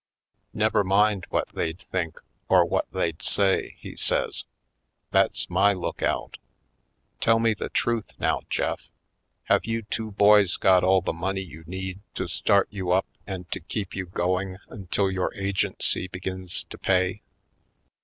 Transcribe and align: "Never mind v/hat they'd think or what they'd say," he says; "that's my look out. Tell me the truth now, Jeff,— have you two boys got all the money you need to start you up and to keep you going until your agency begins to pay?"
"Never 0.55 0.83
mind 0.83 1.27
v/hat 1.29 1.49
they'd 1.53 1.77
think 1.79 2.19
or 2.49 2.65
what 2.65 2.91
they'd 2.91 3.21
say," 3.21 3.75
he 3.77 3.95
says; 3.95 4.45
"that's 5.11 5.47
my 5.47 5.73
look 5.73 6.01
out. 6.01 6.39
Tell 7.19 7.37
me 7.37 7.53
the 7.53 7.69
truth 7.69 8.09
now, 8.17 8.41
Jeff,— 8.49 8.89
have 9.51 9.65
you 9.65 9.83
two 9.83 10.09
boys 10.09 10.57
got 10.57 10.83
all 10.83 11.01
the 11.01 11.13
money 11.13 11.41
you 11.41 11.63
need 11.67 11.99
to 12.15 12.27
start 12.27 12.67
you 12.71 12.89
up 12.89 13.05
and 13.27 13.47
to 13.51 13.59
keep 13.59 13.95
you 13.95 14.07
going 14.07 14.57
until 14.69 15.11
your 15.11 15.35
agency 15.35 16.07
begins 16.07 16.63
to 16.71 16.79
pay?" 16.79 17.21